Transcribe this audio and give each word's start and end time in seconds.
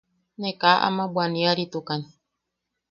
Ne 0.41 0.51
kaa 0.61 0.81
ama 0.87 1.03
bwaniaritukan. 1.13 2.01